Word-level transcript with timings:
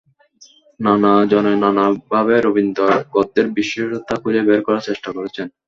নানা 0.79 1.11
জনে 1.31 1.53
নানা 1.63 1.83
ভাবে 2.07 2.35
রবীন্দ্র-গদ্যের 2.39 3.47
বিশিষ্টতা 3.57 4.13
খুঁজে 4.21 4.41
বের 4.47 4.61
করার 4.63 4.85
চেষ্টা 4.87 5.09
করেছেন। 5.17 5.47